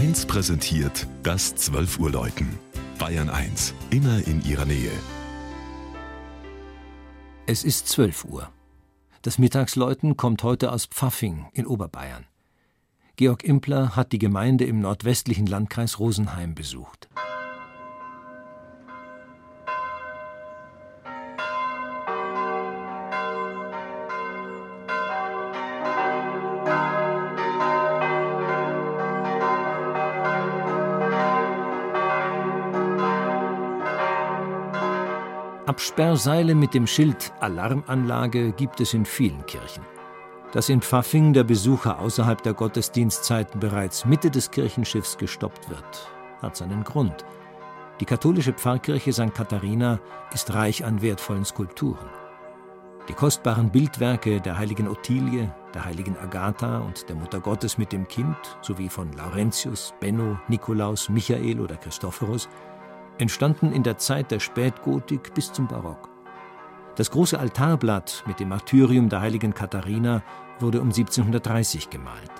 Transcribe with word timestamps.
1 0.00 0.24
präsentiert 0.24 1.06
das 1.22 1.54
12 1.56 1.98
Uhr 1.98 2.10
Läuten. 2.10 2.58
Bayern 2.98 3.28
1, 3.28 3.74
immer 3.90 4.26
in 4.26 4.42
ihrer 4.46 4.64
Nähe. 4.64 4.90
Es 7.46 7.64
ist 7.64 7.86
12 7.88 8.24
Uhr. 8.24 8.48
Das 9.20 9.36
Mittagsläuten 9.36 10.16
kommt 10.16 10.42
heute 10.42 10.72
aus 10.72 10.86
Pfaffing 10.86 11.50
in 11.52 11.66
Oberbayern. 11.66 12.24
Georg 13.16 13.44
Impler 13.44 13.94
hat 13.94 14.12
die 14.12 14.18
Gemeinde 14.18 14.64
im 14.64 14.80
nordwestlichen 14.80 15.44
Landkreis 15.44 15.98
Rosenheim 15.98 16.54
besucht. 16.54 17.09
Absperrseile 35.70 36.56
mit 36.56 36.74
dem 36.74 36.84
Schild 36.84 37.32
Alarmanlage 37.38 38.50
gibt 38.50 38.80
es 38.80 38.92
in 38.92 39.04
vielen 39.04 39.46
Kirchen. 39.46 39.84
Dass 40.50 40.68
in 40.68 40.82
Pfaffing 40.82 41.32
der 41.32 41.44
Besucher 41.44 42.00
außerhalb 42.00 42.42
der 42.42 42.54
Gottesdienstzeiten 42.54 43.60
bereits 43.60 44.04
Mitte 44.04 44.32
des 44.32 44.50
Kirchenschiffs 44.50 45.16
gestoppt 45.16 45.70
wird, 45.70 46.10
hat 46.42 46.56
seinen 46.56 46.82
Grund. 46.82 47.24
Die 48.00 48.04
katholische 48.04 48.52
Pfarrkirche 48.52 49.12
St. 49.12 49.32
Katharina 49.32 50.00
ist 50.34 50.52
reich 50.52 50.84
an 50.84 51.02
wertvollen 51.02 51.44
Skulpturen. 51.44 52.10
Die 53.08 53.14
kostbaren 53.14 53.70
Bildwerke 53.70 54.40
der 54.40 54.58
heiligen 54.58 54.88
Ottilie, 54.88 55.54
der 55.72 55.84
heiligen 55.84 56.16
Agatha 56.18 56.78
und 56.78 57.08
der 57.08 57.14
Mutter 57.14 57.38
Gottes 57.38 57.78
mit 57.78 57.92
dem 57.92 58.08
Kind 58.08 58.36
sowie 58.60 58.88
von 58.88 59.12
Laurentius, 59.12 59.94
Benno, 60.00 60.36
Nikolaus, 60.48 61.08
Michael 61.08 61.60
oder 61.60 61.76
Christophorus 61.76 62.48
entstanden 63.20 63.72
in 63.72 63.82
der 63.82 63.98
Zeit 63.98 64.30
der 64.30 64.40
Spätgotik 64.40 65.34
bis 65.34 65.52
zum 65.52 65.68
Barock. 65.68 66.08
Das 66.96 67.10
große 67.10 67.38
Altarblatt 67.38 68.24
mit 68.26 68.40
dem 68.40 68.48
Martyrium 68.48 69.08
der 69.08 69.20
heiligen 69.20 69.54
Katharina 69.54 70.22
wurde 70.58 70.80
um 70.80 70.88
1730 70.88 71.90
gemalt. 71.90 72.30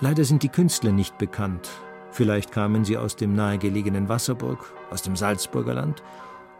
Leider 0.00 0.24
sind 0.24 0.42
die 0.42 0.48
Künstler 0.48 0.92
nicht 0.92 1.18
bekannt. 1.18 1.68
Vielleicht 2.10 2.52
kamen 2.52 2.84
sie 2.84 2.96
aus 2.96 3.16
dem 3.16 3.34
nahegelegenen 3.34 4.08
Wasserburg, 4.08 4.72
aus 4.90 5.02
dem 5.02 5.14
Salzburger 5.14 5.74
Land 5.74 6.02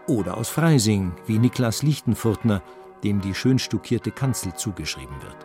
oder 0.06 0.36
aus 0.36 0.48
Freising, 0.48 1.12
wie 1.26 1.38
Niklas 1.38 1.82
Lichtenfurtner, 1.82 2.62
dem 3.02 3.20
die 3.20 3.34
schön 3.34 3.58
stuckierte 3.58 4.10
Kanzel 4.10 4.54
zugeschrieben 4.54 5.20
wird. 5.22 5.36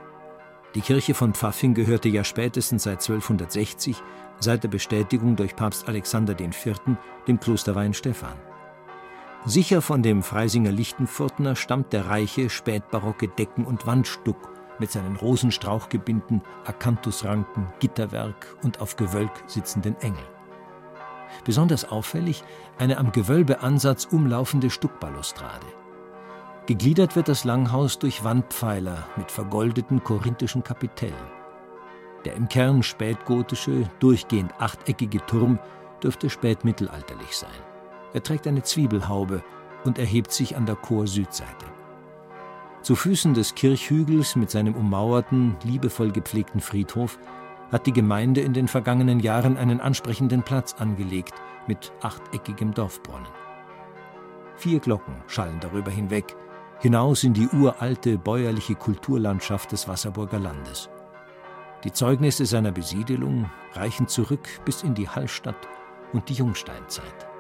Die 0.76 0.82
Kirche 0.82 1.14
von 1.14 1.34
Pfaffing 1.34 1.74
gehörte 1.74 2.10
ja 2.10 2.26
spätestens 2.26 2.84
seit 2.84 3.02
1260, 3.02 4.04
seit 4.40 4.64
der 4.64 4.70
Bestätigung 4.70 5.36
durch 5.36 5.56
Papst 5.56 5.88
Alexander 5.88 6.40
IV., 6.40 6.80
dem 7.28 7.40
Kloster 7.40 7.76
Weinstephan. 7.76 8.38
Sicher 9.46 9.82
von 9.82 10.02
dem 10.02 10.24
Freisinger 10.24 10.72
Lichtenfurtner 10.72 11.56
stammt 11.56 11.94
der 11.94 12.08
reiche 12.08 12.50
spätbarocke 12.50 13.28
Decken- 13.28 13.66
und 13.66 13.86
Wandstuck 13.86 14.50
mit 14.80 14.92
seinen 14.92 15.16
Rosenstrauchgebinden, 15.16 16.42
Akanthusranken, 16.66 17.68
Gitterwerk 17.80 18.56
und 18.64 18.82
auf 18.82 18.96
Gewölk 18.96 19.32
sitzenden 19.48 19.96
Engeln. 20.02 20.26
Besonders 21.44 21.86
auffällig 21.90 22.44
eine 22.78 22.98
am 22.98 23.12
Gewölbeansatz 23.12 24.06
umlaufende 24.06 24.70
Stuckbalustrade. 24.70 25.68
Gegliedert 26.66 27.16
wird 27.16 27.28
das 27.28 27.44
Langhaus 27.44 28.00
durch 28.00 28.24
Wandpfeiler 28.24 29.08
mit 29.16 29.32
vergoldeten 29.32 30.04
korinthischen 30.04 30.64
Kapitellen. 30.64 31.35
Der 32.26 32.36
im 32.36 32.50
Kern 32.50 32.84
spätgotische, 32.84 33.90
durchgehend 34.00 34.54
achteckige 34.60 35.24
Turm 35.26 35.60
dürfte 36.02 36.30
spätmittelalterlich 36.30 37.38
sein. 37.38 37.50
Er 38.14 38.24
trägt 38.24 38.48
eine 38.48 38.64
Zwiebelhaube 38.64 39.44
und 39.84 40.00
erhebt 40.00 40.32
sich 40.32 40.58
an 40.58 40.66
der 40.66 40.76
Chor-Südseite. 40.76 41.66
Zu 42.82 42.96
Füßen 42.96 43.34
des 43.34 43.56
Kirchhügels 43.56 44.36
mit 44.36 44.52
seinem 44.52 44.76
ummauerten, 44.76 45.56
liebevoll 45.64 46.12
gepflegten 46.12 46.62
Friedhof 46.62 47.18
hat 47.72 47.88
die 47.88 47.94
Gemeinde 47.94 48.42
in 48.42 48.54
den 48.54 48.68
vergangenen 48.68 49.20
Jahren 49.20 49.58
einen 49.58 49.82
ansprechenden 49.82 50.44
Platz 50.44 50.76
angelegt 50.78 51.34
mit 51.68 51.92
achteckigem 52.02 52.74
Dorfbrunnen. 52.74 53.28
Vier 54.56 54.80
Glocken 54.80 55.16
schallen 55.28 55.60
darüber 55.60 55.92
hinweg, 55.92 56.36
hinaus 56.80 57.24
in 57.24 57.34
die 57.34 57.50
uralte 57.50 58.18
bäuerliche 58.18 58.76
Kulturlandschaft 58.76 59.72
des 59.72 59.88
Wasserburger 59.88 60.40
Landes. 60.40 60.90
Die 61.86 61.94
Zeugnisse 61.94 62.48
seiner 62.48 62.72
Besiedelung 62.72 63.48
reichen 63.74 64.08
zurück 64.08 64.50
bis 64.66 64.82
in 64.82 64.96
die 64.96 65.08
Hallstatt 65.08 65.68
und 66.14 66.28
die 66.30 66.34
Jungsteinzeit. 66.34 67.35